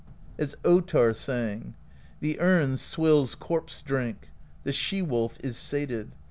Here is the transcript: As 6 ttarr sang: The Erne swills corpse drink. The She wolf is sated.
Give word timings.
As 0.39 0.53
6 0.65 0.85
ttarr 0.87 1.15
sang: 1.15 1.75
The 2.21 2.39
Erne 2.39 2.77
swills 2.77 3.35
corpse 3.35 3.83
drink. 3.83 4.29
The 4.63 4.73
She 4.73 5.03
wolf 5.03 5.37
is 5.43 5.57
sated. 5.57 6.13